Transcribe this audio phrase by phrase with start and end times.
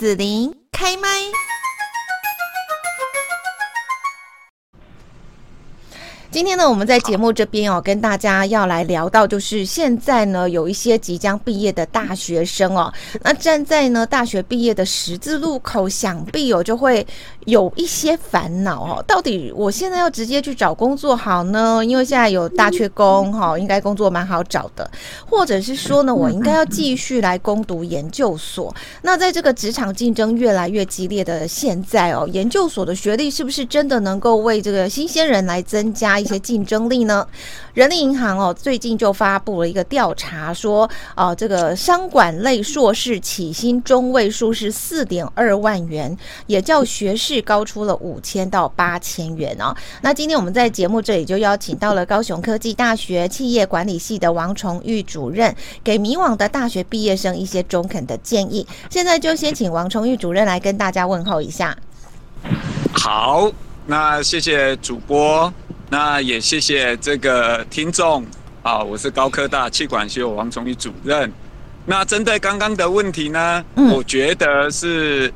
[0.00, 1.59] 子琳开麦。
[6.30, 12.92] 今天呢，我们在节目这边哦，跟大家要来聊到，就是现在呢，有一些即将毕业的大学生哦，
[13.24, 17.04] 那站在呢大学毕业的十字路口，想必哦就会
[17.46, 19.04] 有一些烦恼哦。
[19.08, 21.84] 到底我现在要直接去找工作好呢？
[21.84, 24.88] 因为现在有大缺工哈， 应该工作蛮好找的，
[25.28, 28.72] 或者是说呢，我应该要继续来攻读研究所？
[29.02, 37.26] 那在这个职场竞争越来越激烈的现在哦，研究所的学历是不是真的能够为这个新鲜人来增加一些竞争力呢？
[37.74, 49.74] 人力银行哦，最近就发布了一个调查，说哦，这个商管类硕士起薪中位数是四点二万元，也较学士高出了五千到八千元哦。
[50.02, 58.66] 那今天我们在节目这里就邀请到了高雄科技大学企业管理系的王崇玉主任，给迷惘的大学毕业生一些中肯的建议。
[58.90, 61.76] 现在就先请王崇玉主任来跟大家问候一下。
[62.92, 63.50] 好，
[63.86, 65.52] 那谢谢主播。
[65.92, 68.24] 那也谢谢这个听众
[68.62, 71.30] 啊，我是高科大气管系王崇义主任。
[71.84, 75.32] 那针对刚刚的问题呢，嗯、我觉得是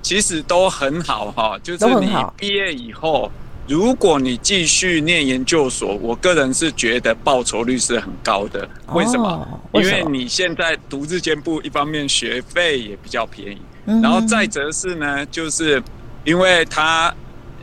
[0.00, 3.30] 其实都很好哈，就是你毕业以后，
[3.66, 8.66] 如果你继续念研究所，我个人是觉得报酬率是很高的。
[8.94, 9.28] 为什么？
[9.28, 9.98] 哦、为什么？
[9.98, 15.82] 因为你现在读日间部，一方面学费也比较便宜，嗯、然后再则是呢，就是
[16.24, 17.14] 因为他。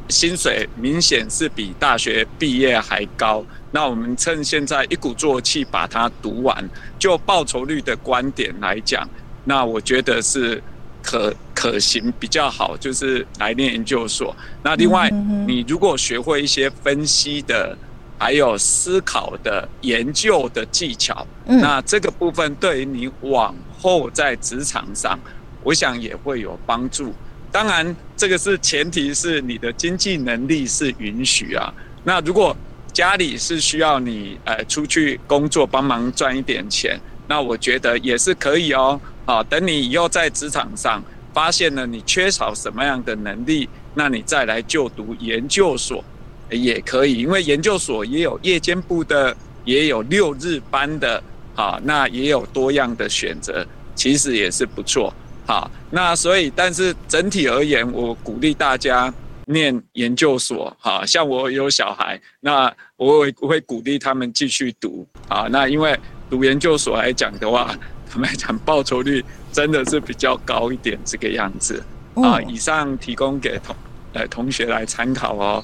[0.09, 6.69] 薪水明显是比大学毕业还高，那我们趁现在一鼓作气把它读完。
[6.99, 9.07] 就报酬率的观点来讲，
[9.43, 10.61] 那我觉得是
[11.01, 14.35] 可可行比较好，就是来念研究所。
[14.63, 15.09] 那另外，
[15.47, 17.77] 你如果学会一些分析的，
[18.17, 25.19] 还有思考的研究的技巧，那这个部分对于你往后在职场上，
[25.63, 27.13] 我想也会有帮助。
[27.55, 31.73] 当然，这个是前提是你的经济能力是允许啊。
[32.03, 32.53] 那如果
[32.91, 36.99] 家里是需要你呃出去工作帮忙赚一点钱，
[37.29, 38.99] 那我觉得也是可以哦。
[39.23, 41.01] 啊，等你以后在职场上
[41.33, 46.03] 发现了你缺少什么样的能力，那你再来就读研究所
[46.49, 49.33] 也可以，因为研究所也有夜间部的，
[49.63, 51.23] 也有六日班的，
[51.55, 55.13] 啊，那也有多样的选择，其实也是不错。
[55.45, 59.13] 好，那所以，但是整体而言，我鼓励大家
[59.45, 60.75] 念研究所。
[60.79, 65.05] 好，像我有小孩，那我会我会鼓励他们继续读。
[65.27, 65.97] 啊，那因为
[66.29, 67.75] 读研究所来讲的话，
[68.09, 71.83] 他们来讲报酬率真的是比较高一点，这个样子。
[72.15, 73.75] 啊，以上提供给同
[74.13, 75.63] 呃同学来参考哦。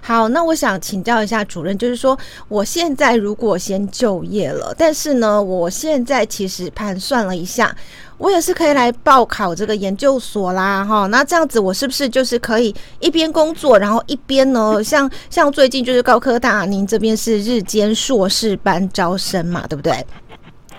[0.00, 2.18] 好，那我想请教一下主任，就是说，
[2.48, 7.74] 我现在如果先就业了，但是呢，我现在其实盘算了一下。
[8.18, 20.04] 我也是可以来报考这个研究所啦，哈，那这样子我是不是就是可以一边工作，然后一边呢，像像最近就是高科大，您这边是日间硕士班招生嘛，对不对？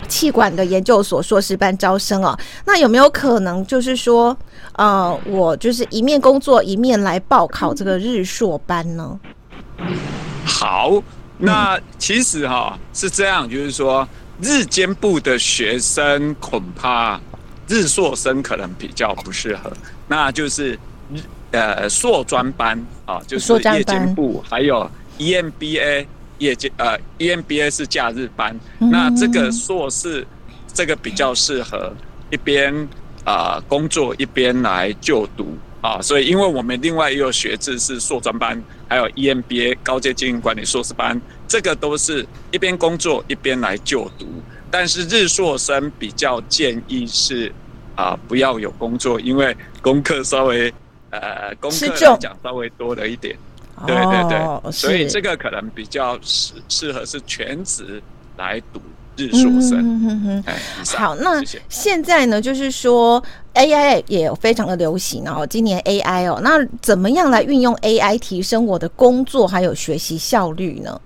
[0.10, 4.36] 企管的研究所硕士班招生哦，那有没有可能就是说，
[4.74, 9.18] 呃，我就是一面工作一面来报考这个日硕班呢？
[10.44, 11.02] 好，
[11.38, 14.06] 那其实哈是这样，就是说
[14.42, 17.22] 日间部的学生恐怕。
[17.72, 19.72] 日硕生可能比较不适合，
[20.08, 20.72] 那就是
[21.14, 21.20] 日
[21.52, 26.08] 呃硕专班啊，就是夜间部，还有 EMBA
[26.40, 30.26] 夜间呃 EMBA 是假日班，那这个硕士
[30.74, 31.94] 这个比较适合
[32.32, 32.74] 一边
[33.24, 44.26] 啊、呃、工作一边来就读啊，所以因为我们另外也有学制是硕专班，还有 EMBA 高阶经营管理硕士班，这个都是一边工作一边来就读。
[44.72, 47.52] 但是日硕生比较建议是
[47.96, 50.72] 啊，不要有工作，因为功课稍微
[51.10, 53.36] 呃，功课来讲稍微多了一点。
[53.86, 58.02] 对对对，哦、所以这个可能比较适适合是全职
[58.38, 58.82] 来读
[59.18, 59.80] 日硕生。
[59.80, 60.56] 嗯哼哼。
[60.98, 63.24] 好，那现在呢，就是说
[63.54, 71.00] AI 也有非常的流行哦，今年 AI 哦，那怎么样来运用 AI 提升我的工作还有学习效率呢？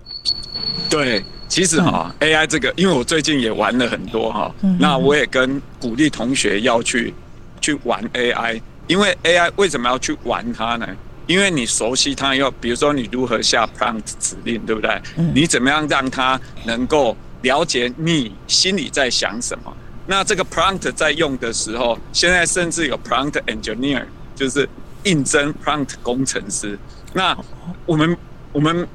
[0.90, 1.24] 对。
[1.50, 7.14] 其实哈，AI 这个，因为我最近也玩了很多哈，那我也跟鼓励同学要去
[7.62, 10.88] 去玩 AI，因为 AI 为什么要去玩它呢？
[11.28, 15.02] 因为你熟悉它，要比如说你如何下 prompt 指令，对不对？
[15.34, 19.76] 你怎么样让它能够了解你心里在想什么？
[20.08, 24.06] 那这个 prompt 在用的时候，现在甚至有 prompt engineer，
[24.36, 24.68] 就是
[25.04, 26.78] 应征 prompt 工程师。
[27.14, 27.38] 那
[27.86, 28.18] 我们
[28.52, 28.88] 我们。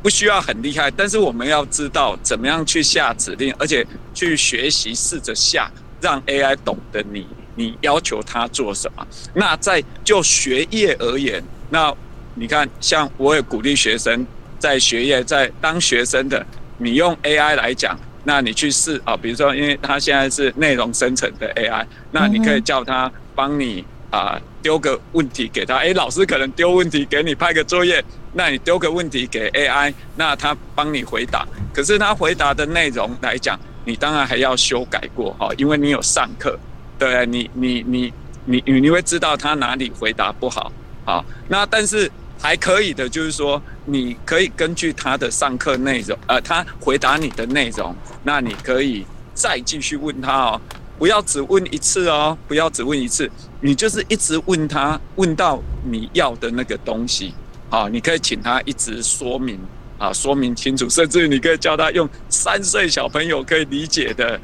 [0.00, 5.68] 不需要很厉害，但是我们要知道怎么样去下指令，而且去学习试着下，
[6.00, 7.26] 让 AI 懂得你，
[7.56, 9.04] 你要求他做什么。
[9.34, 11.92] 那在就学业而言，那
[12.34, 14.26] 你看，像我也鼓励学生
[14.58, 16.44] 在学业，在当学生的，
[16.78, 25.76] 你用 AI 来讲，那你去试啊，比如说，因为它现在是内容生成的 AI，那你可以叫它帮你啊丢个问题给他。
[25.76, 28.04] 哎，老师可能丢问题给你拍个作业，
[28.34, 31.46] 那你丢个问题给 AI，那他帮你回答。
[31.72, 36.58] 可是他回答的内容来讲，你当然还要修改过哈，因为你有上课，
[36.98, 38.12] 对，你你你
[38.44, 40.72] 你你你会知道他哪里回答不好，
[41.08, 50.60] 好，那但是还可以的，就是说你可以根据他的上课内容，呃，他回答你的内容，那你可以再继续问他哦，
[50.98, 53.30] 不要只问一次哦，不要只问一次，
[53.62, 57.32] 你就是一直问他，问到你要的那个东西，
[57.70, 59.58] 好，你可以请他一直说明。
[59.96, 64.40] 啊，说明清楚，甚至于你可以教他用三岁小朋友可以理解的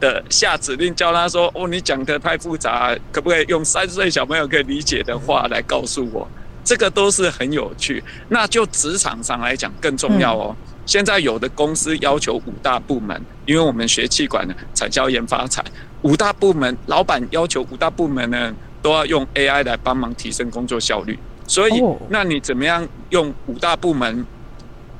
[0.00, 6.26] 的下指令，叫他说：“哦，你讲的太复杂，可不可以用三岁小朋友可以理解的话来告诉我？”
[6.64, 8.02] 这个都是很有趣。
[8.28, 10.56] 那就职场上来讲更重要哦。
[10.84, 15.64] 现在有的公司要求五大部门，因为我们学气管的产销研发产，
[16.02, 21.18] 五大部门老板要求五大部门呢都要用 AI 来帮忙提升工作效率。
[21.46, 24.26] 所以，那你怎么样用五大部门？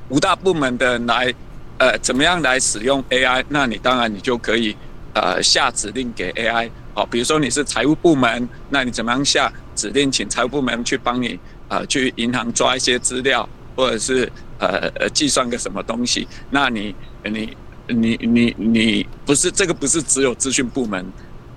[0.09, 1.33] 五大部门的来，
[1.77, 3.43] 呃，怎么样来使用 AI？
[3.49, 4.73] 那你当然你就可以，
[5.19, 6.69] 呃，下指令给 AI。
[6.93, 16.27] 好，比如说你是财务部门，那你怎么样下指令，请财务部门去帮你，呃，去银行抓一些资料，或者是呃呃计算个什么东西？
[16.49, 17.55] 那你你
[17.87, 21.05] 你你你不是这个不是只有资讯部门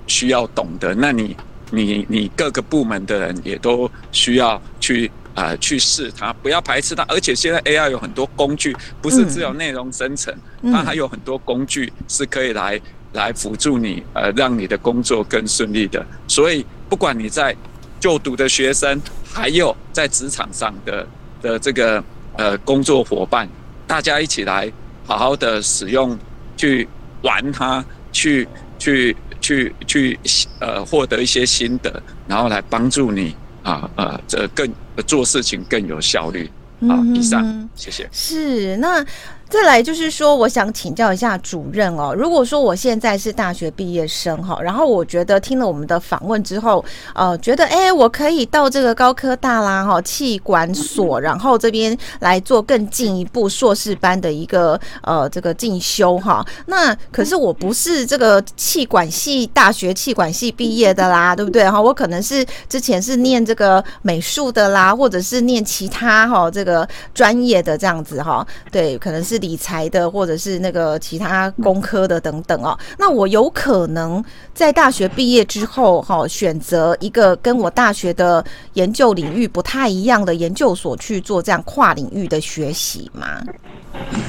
[0.06, 1.36] 需要懂的，那你
[1.70, 5.10] 你你各个部门的人也都需要去。
[5.32, 7.04] 啊、呃，去试它，不要排斥它。
[7.04, 12.78] 而且现在 AI 有很多工具，不是只有内容生成，嗯、它还有很多工具是可以来
[13.12, 16.04] 来辅助你，呃，让你的工作更顺利的。
[16.28, 17.54] 所以，不管你在
[17.98, 21.06] 就读的学生，还有在职场上的
[21.42, 22.02] 的这个
[22.36, 23.48] 呃工作伙伴，
[23.86, 24.70] 大家一起来
[25.06, 26.18] 好好的使用，
[26.56, 26.88] 去
[27.22, 28.46] 玩它，去
[28.78, 30.18] 去去去
[30.60, 33.34] 呃获得一些心得，然后来帮助你。
[33.62, 34.66] 啊呃，这更
[35.06, 36.50] 做事情更有效率。
[36.88, 38.08] 啊，以上，谢谢。
[38.10, 39.04] 是那。
[39.50, 42.14] 再来就是说，我想请教一下主任哦。
[42.17, 46.85] 如果说我现在是大学毕业生哈，然后我觉得听了我们的访问之后，
[47.17, 56.47] 呃，觉得哎，我可以到这个高科大啦哈，气管所，然后这边来做更进一步硕士班的一个呃这个进修哈。
[56.67, 61.82] 那可是我不是这个气管系大学气管系毕业的啦，对不对哈？
[61.82, 68.47] 我可能是之前是念这个美术的啦，或者是念其他哈这个专业的这样子哈。
[68.70, 69.39] 对，可能是。
[69.40, 74.22] 理财的，或者是那个其他工科的等等哦，那我有可能
[74.54, 78.44] 在大学毕业之后，哈，选择一个跟我大学的
[78.75, 83.42] 研究领域不太一样的研究所去做这样跨领域的学习吗？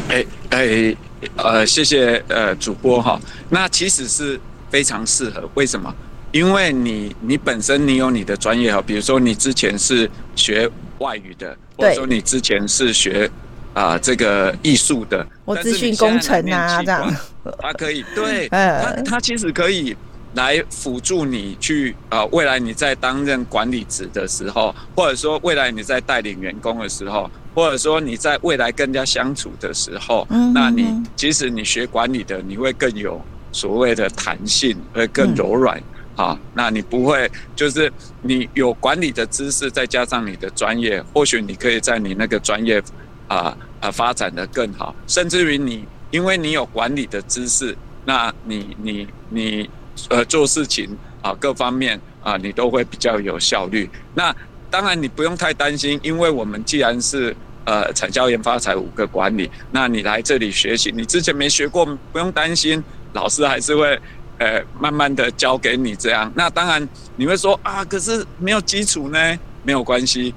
[0.09, 0.95] 哎哎，
[1.35, 3.19] 呃，谢谢呃主播哈，
[3.49, 5.93] 那其实是非常适合，为什么？
[6.31, 10.69] 因为你你本身你有你的专业哈，比如说你之前是学
[10.99, 13.29] 外语的，或者说你之前是学。
[13.73, 17.15] 啊，这个艺术的，我资讯工程啊，这样，
[17.59, 19.95] 它可以 对，它它其实可以
[20.33, 33.21] 来辅助你去啊，未来你在担任管理职的时候，或者说未来你在带领员工的时候，或者说你在未来跟人家相处的时候，嗯、那你即使你学管理的，你会更有
[33.53, 35.77] 所谓的弹性，会更柔软、
[36.17, 36.39] 嗯、啊。
[36.53, 37.89] 那你不会就是
[38.21, 42.83] 你有管理的知识，再加上你的专业，或许你可以在你那个专业。
[43.31, 47.73] 啊啊，发展的更好，甚至于你，因为你有管理的知识，
[48.03, 49.69] 那你你你
[50.09, 50.89] 呃做事情
[51.21, 53.89] 啊各方面啊你都会比较有效率。
[54.13, 54.35] 那
[54.69, 57.33] 当然你不用太担心，因为我们既然是
[57.63, 62.83] 呃产教研发财五个管理，那你来这里学习，你之前没学过，不用担心，
[63.13, 63.97] 老师还是会
[64.39, 66.29] 呃慢慢的教给你这样。
[66.35, 66.85] 那当然
[67.15, 70.35] 你会说啊，可是没有基础呢，没有关系，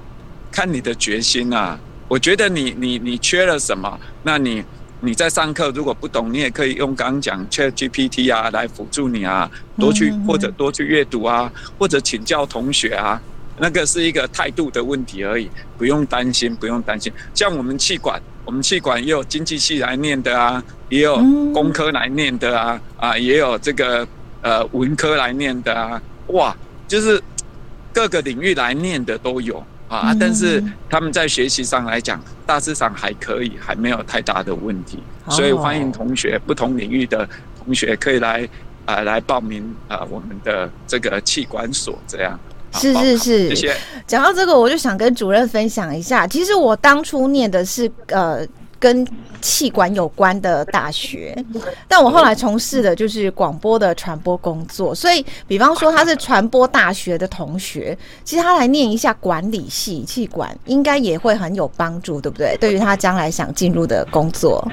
[0.49, 1.77] 看你的决心啊。
[2.07, 3.99] 我觉得你你你缺了什么？
[4.23, 4.63] 那你
[5.01, 13.21] 你在上课如果不懂，你也可以用刚刚讲 ChatGPT 啊来辅助你啊，多去或者多去阅读啊，或者请教同学啊，
[13.57, 17.11] 那个是一个态度的问题而已，不用担心，不用担心。
[17.33, 21.17] 像我们气管，我们气管也有经济系来念的啊，也有
[21.53, 24.07] 工科来念的啊，啊，也有这个
[24.41, 26.55] 呃文科来念的啊，哇，
[26.87, 27.21] 就是
[27.93, 29.63] 各个领域来念的都有。
[29.87, 34.99] 啊，但是他们在学习上来讲，大致上还可以，还没有太大的问题，
[35.29, 37.27] 所以欢迎同学，不同领域的
[37.63, 38.47] 同学可以来
[38.85, 42.39] 呃来报名啊、呃、我们的这个企管所这样。
[42.73, 43.75] 是是是，谢谢。
[44.05, 46.27] 讲到这个，我就想跟主任分享一下。
[46.27, 48.45] 其实我当初念的是呃
[48.79, 49.07] 跟
[49.41, 51.35] 气管有关的大学，
[51.87, 54.93] 但我后来从事的就是广播的传播工作。
[54.93, 62.57] 所以，比方说他是传播大学的同学，其实他来念一下管理系气管，应该也会很有帮助，对不对？
[62.59, 64.67] 对于他将来想进入的工作。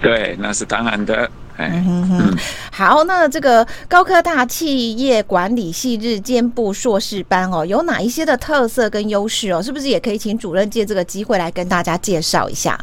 [0.00, 1.30] 对，那是当然的。
[1.58, 2.38] 嗯哼哼，
[2.70, 9.62] 好，那这个高科大企业管理系日间部硕士班哦，有哪一些的特色跟优势哦？
[9.62, 12.78] 是不是也可以请主任借这个机会来跟大家介绍一下？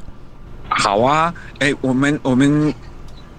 [0.75, 2.74] 好啊，哎、我们我们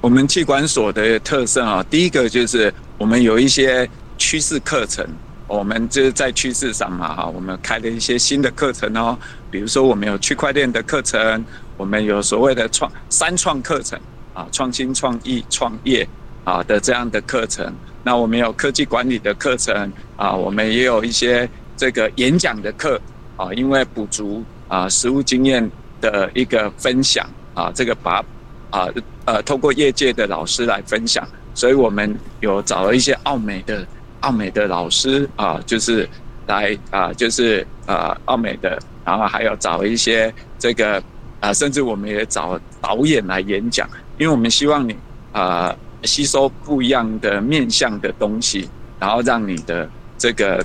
[0.00, 5.06] 我们气管所的特色啊，第一个就是我们有一些趋势课程，
[5.46, 9.18] 我们就是在趋势上嘛哈，我们开了一些新的课程哦，
[9.50, 11.44] 比如说我们有区块链的课程，
[11.76, 13.98] 我们有所谓的创三创课程。
[14.34, 16.04] 啊，创新、创意、创业
[16.42, 17.72] 啊的这样的课程，
[18.02, 23.00] 那我们有科技管理的课程啊，我们也有一些这个演讲的课
[23.36, 25.70] 啊，因为补足啊实务经验
[26.04, 28.22] 的一个分享啊，这个把
[28.70, 28.88] 啊
[29.24, 33.86] 呃通过业界的老师来分享，所以我们有找了一些奥美的
[34.20, 36.06] 奥美的老师啊，就是
[36.46, 41.02] 来啊就是啊奥美的，然后还有找一些这个
[41.40, 43.88] 啊，甚至我们也找导演来演讲。
[44.18, 44.94] 因为我们希望你
[45.32, 48.68] 啊、吸收不一样的面向的东西，
[49.00, 50.64] 然后让你的这个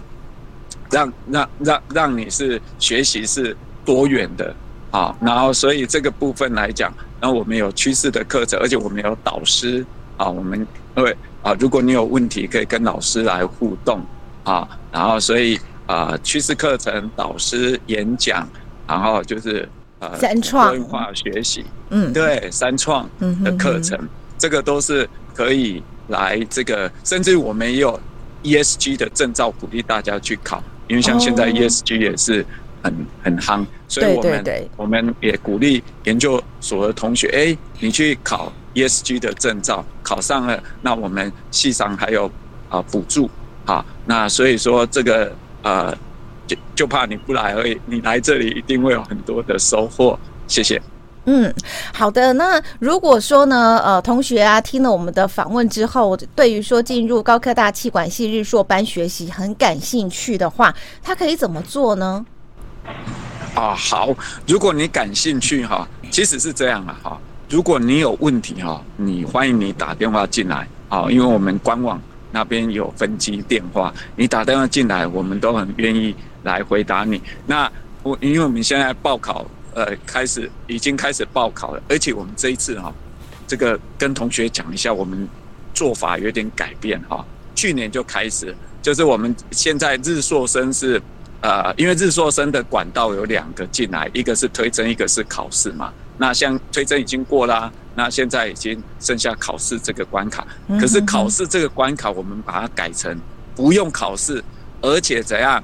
[0.92, 3.56] 让让让让你是学习是
[3.86, 4.54] 多元的
[4.92, 9.86] 啊，然后所以这个部分来讲，那我们有趋势的课程，而且我们有导师
[10.18, 10.66] 啊，我们
[10.96, 14.02] 因为啊，如果你有问题可以跟老师来互动
[14.44, 18.48] 啊，然后所以啊趋势课程、导师演讲，
[18.88, 19.68] 然后就是。
[20.02, 20.72] 呃，三创。
[20.72, 23.06] 文化学习，嗯，对，三创
[23.44, 24.00] 的课程，
[24.38, 28.00] 这个都是可以来这个，甚至我们也有
[28.42, 32.46] ESG 的证照，鼓励大家去考，因为像现在 ESG 也是
[32.82, 42.30] 很很夯，所以我们我们也鼓励研究所的同学，哎，你去考 ESG 的证照，考上了，那我们系上还有
[42.70, 43.30] 啊补助，
[43.66, 45.32] 好，那所以说这个
[45.64, 45.96] 呃。
[46.50, 50.18] 就就怕你不来而已，你来这里一定会有很多的收获。
[50.48, 50.82] 谢谢。
[51.26, 51.54] 嗯，
[51.94, 52.34] 好的。
[52.34, 62.26] 那如果说呢，呃，同学啊，听了我们的访问之后，对于说进入高科大气管系日硕班学习很感兴趣的话，他可以怎么做呢？
[63.56, 64.16] 啊，好。
[64.48, 67.22] 如果你感兴趣哈，其实是这样啊哈。
[67.50, 76.16] 如果你有问题哈，你欢迎你打电话进来啊，因为我们官网那边有分机电话，你打电话进来，我们都很愿意。
[76.44, 77.22] 来回答你。
[77.46, 77.70] 那
[78.02, 82.94] 我因为我们现在报考，呃，开始已经开始报考了，而且我们这一次哈，
[83.46, 85.28] 这个跟同学讲一下，我们
[85.74, 87.26] 做法有点改变哈。
[87.54, 91.00] 去年就开始，就是我们现在日硕生是，
[91.42, 95.94] 呃，因为日硕生的管道有两个进来，一个是推甄，一个是考试嘛。
[96.18, 100.46] 那像推甄已经过啦，那现在已经剩下考试这个关卡。
[100.80, 103.18] 可是考试这个关卡，我们把它改成
[103.56, 104.44] 不用考试，
[104.82, 105.64] 而且怎样？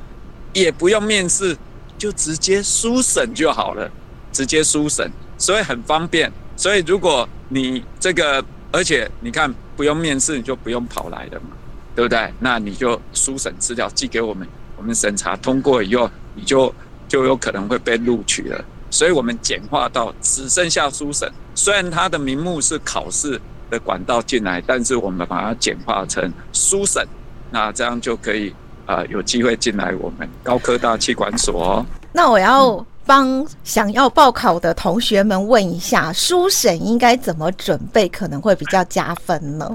[0.53, 1.57] 也不用面试，
[1.97, 3.91] 就直接书审就好了，
[4.31, 6.31] 直接书审，所以很方便。
[6.55, 8.41] 所以如果你这个，
[8.71, 11.57] 而且你看不用面试，你就不用跑来了嘛，
[11.93, 12.33] 对不对？
[12.39, 16.73] 那你就书审资料寄给我们，我们审查通过以后，你就
[17.07, 18.65] 就有可能会被录取了。
[18.89, 23.39] 所以我们简化到只剩下书审，虽然它的名目是考试
[23.69, 27.05] 的管道进来，但是我们把它简化成书审，
[27.51, 28.53] 那这样就可以。
[28.87, 31.85] 啊、呃，有机会进来我们高科大气管所哦。
[32.13, 39.67] 那我要帮想要报考的同学们问一下，书审应该怎么准备，可能会比较加分呢？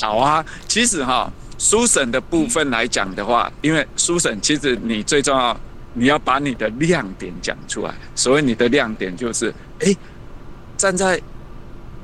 [0.00, 5.58] 好啊，其实哈，书审的部分来讲的话，因为书审其实你最重要，
[5.92, 7.94] 你要把你的亮点讲出来。
[8.14, 9.96] 所谓你的亮点就是，哎、欸，
[10.76, 11.20] 站在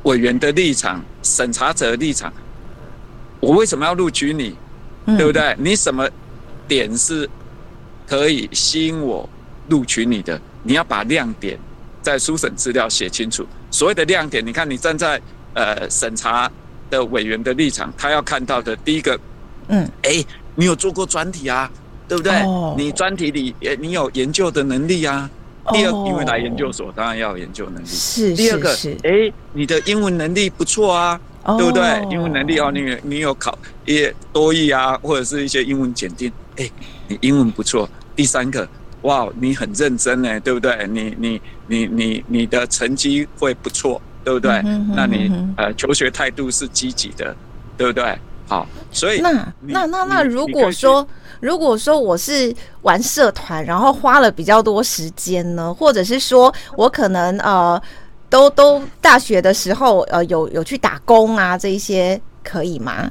[0.04, 2.32] 委员的立场、审查者的立场，
[3.40, 4.56] 我为什么要录取你？
[5.06, 5.54] 嗯、对不对？
[5.58, 6.08] 你什么？
[6.68, 7.28] 点是
[8.06, 9.28] 可以吸引我
[9.70, 11.58] 录取你的，你要把亮点
[12.00, 13.44] 在书审资料写清楚。
[13.72, 15.20] 所谓的亮点，你看你站在
[15.52, 16.48] 呃审查
[16.88, 19.18] 的委员的立场，他要看到的第一个，
[19.70, 20.24] 嗯，哎，
[20.54, 21.70] 你有做过专题啊，
[22.06, 22.32] 对不对？
[22.42, 25.28] 哦、你专题里你有研究的能力啊。
[25.72, 27.86] 第二，因为来研究所当然要有研究能力。
[27.86, 31.18] 是，第二个，哎，你的英文能力不错啊。
[31.56, 31.82] 对不对？
[32.10, 36.70] 英文能力哦，你你有考一些多译啊，或者是一些英文检定，哎，
[37.08, 37.88] 你英文不错。
[38.14, 38.68] 第三个，
[39.02, 40.86] 哇，你很认真呢，对不对？
[40.88, 44.60] 你你你你你的成绩会不错，对不对？
[44.94, 47.34] 那你呃求学态度是积极的，
[47.74, 48.16] 对不对？
[48.50, 49.30] 好，所以那
[49.60, 51.06] 那那那如果说
[51.38, 52.52] 如果说我是
[52.82, 57.80] 玩社团，然后花了比较多时间呢，或者是说我可能呃
[58.28, 63.08] 都都大学的时候呃有有去打工啊，这一些可以吗？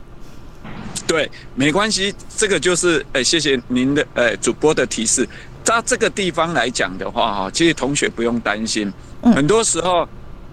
[1.08, 5.26] 对，没关系，这个就是呃谢谢您的呃主播的提示。
[5.64, 8.92] 在这个地方来讲的话哈，其实同学不用担心，
[9.22, 10.06] 很多时候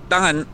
[0.09, 0.47] 当然。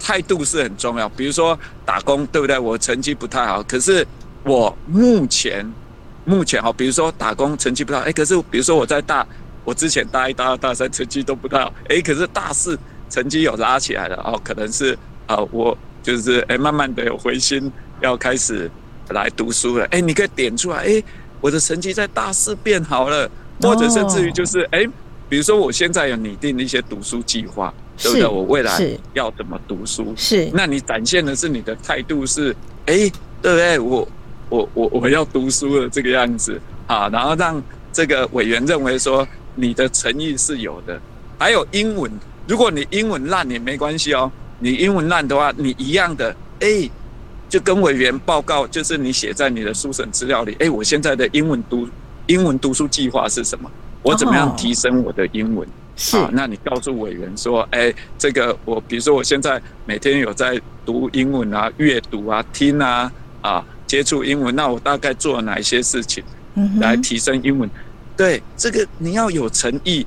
[0.00, 2.58] 态度是很重要，比如说打工，对不对？
[2.58, 4.04] 我成绩不太好，可是
[4.42, 5.70] 我目前
[6.24, 9.24] 目前哈，比如说打工成绩不太好，哎，可是比如说我在大，
[9.64, 12.78] 我之前大一、大二、大三成绩都不太好，哎，可是大四
[13.08, 18.70] 成绩有拉起来了哦，可能是啊，我就是哎，慢慢的有回心，要开始
[19.10, 21.02] 来读书了，哎，你可以点出来，哎，
[21.40, 23.30] 我的成绩在大四变好了，
[23.60, 24.86] 或者甚至于就是哎，
[25.28, 27.72] 比如说我现在有拟定一些读书计划。
[28.02, 28.26] 对不对？
[28.26, 28.80] 我未来
[29.12, 30.12] 要怎么读书？
[30.16, 32.54] 是，那你展现的是你的态度是，
[32.86, 32.96] 哎，
[33.42, 33.78] 对不对？
[33.78, 34.08] 我
[34.48, 41.00] 我我我要读书了这个样子啊，然后让这个委员认为说你的诚意是有的。
[41.38, 42.10] 还有英文，
[42.46, 46.88] 如果你英文烂也没关系哦，你英文烂的话，你一样的，哎，
[47.48, 51.88] 就跟委员报告，就是你写在你的书审资料里，哎，我现在的英文读
[52.26, 53.70] 英文读书计划是什么？
[54.02, 55.68] 我怎么样提升我的英文？
[56.00, 66.24] 是，那你告诉委员说，哎，这个我，比如说我现在每天有在读英文啊、阅读啊、听啊、啊接触英文，那我大概做了哪一些事情，
[66.80, 67.68] 来提升英文？
[68.16, 70.06] 对，这个你要有诚意，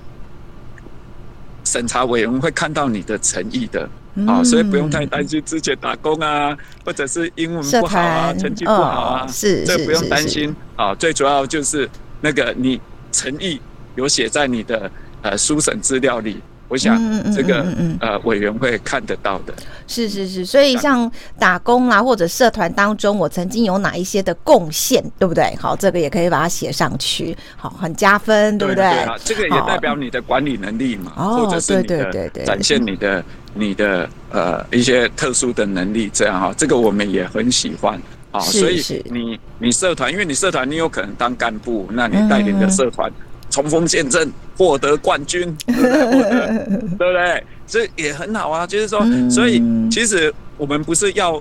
[1.63, 3.87] 审查委员会看到你的诚意的
[4.25, 10.95] 啊，所以不用太担心之前打工啊，或者是英文不好啊、成绩不好啊，是，这不用担心啊。
[10.95, 11.87] 最主要就是
[12.21, 12.81] 那个你
[13.11, 13.61] 诚意
[13.93, 14.89] 有写在你的。
[15.23, 16.37] 呃，书审资料里，
[16.67, 16.99] 我想
[17.33, 17.65] 这个
[18.01, 19.53] 呃委员会看得到的。
[19.87, 25.55] 是是是，所以像打工啊，或者社团当中，我曾经有哪一些的贡献，对不对？
[25.57, 28.83] 好，这个也可以把它写上去，好，很加分，对不对？
[28.83, 37.97] 对啊，这个也代表你的管理能力嘛，或者是你的展现你的你的呃一些特殊的能力，这样哈，这个我们也很喜欢
[38.31, 38.41] 啊。
[38.41, 43.09] 所以你你社团，因为你社团你有可能当干部，那你带领的社团。
[43.53, 46.67] 冲锋陷阵，获得冠军， 对不对？
[46.97, 47.43] 对不对？
[47.67, 48.65] 这也很好啊。
[48.65, 49.61] 就是说，所以
[49.91, 51.39] 其实我们不是要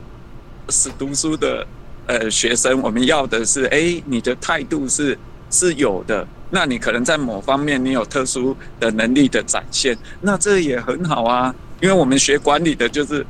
[0.68, 1.66] 死读书的
[2.06, 5.18] 呃学生，我们要的是，哎，你的态度是
[5.50, 6.26] 是有的。
[6.50, 11.54] 那你可能在某方面你有特殊的能力的展现，那这也很好啊。
[11.80, 13.24] 因为我们学管理的就是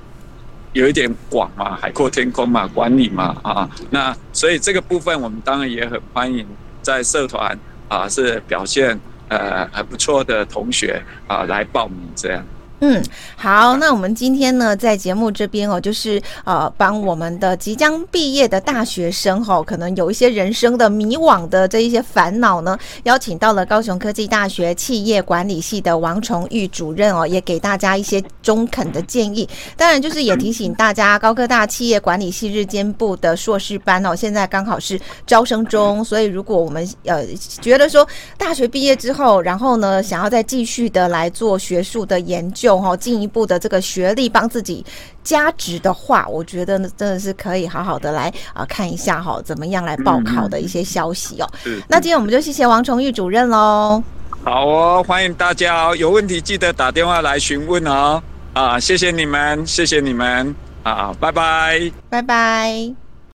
[0.73, 3.71] 有一点广嘛，海阔天空嘛，管理嘛啊。
[3.91, 6.45] 那所以这个部分我们当然也很欢迎
[6.83, 7.57] 在社团。
[7.93, 12.43] 啊，是表现呃还不错的同学啊，来报名这样。
[12.85, 13.01] 嗯，
[13.37, 29.49] 好，那我们今天呢，在节目这边哦，就是呃，帮我们的即将毕业的大学生哈、哦，可能有一些人生的迷惘的这一些烦恼呢，邀请到了高雄科技大学企业管理系的王崇玉主任哦，也给大家一些中肯的建议。
[29.77, 37.25] 当然，就是也提醒大家，高科大企业管理系日间部的硕士班哦，现在刚好是招生中，所以如果我们呃
[37.61, 38.05] 觉得说
[38.37, 42.72] 大学毕业之后，然后呢，想要再继续的来做学术的研究。
[42.79, 44.85] 哈，进一步的这个学历帮自己
[45.25, 51.49] 加值的话，我觉得呢，真的是可以好好的来啊、呃、看一下哈，怎么样来报考的一些消息哦。
[51.89, 54.03] 那今天我们就谢谢王崇玉主任喽。
[54.45, 58.23] 好哦，欢迎大家哦，有问题记得打电话来询问哦。
[58.53, 63.02] 啊，谢谢你们，谢谢你们啊，拜拜，拜拜。